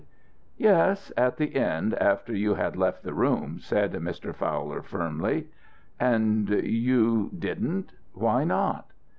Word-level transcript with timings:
"Yes, 0.57 1.11
at 1.15 1.37
the 1.37 1.55
end, 1.55 1.93
after 1.93 2.35
you 2.35 2.55
had 2.55 2.75
left 2.75 3.03
the 3.03 3.13
room," 3.13 3.59
said 3.59 3.93
Mr. 3.93 4.33
Fowler, 4.33 4.81
firmly. 4.81 5.49
"And 5.99 6.49
you 6.49 7.29
didn't? 7.37 7.91
Why 8.15 8.43
not?" 8.43 8.93